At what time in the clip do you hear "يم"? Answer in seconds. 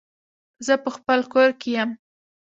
1.77-1.89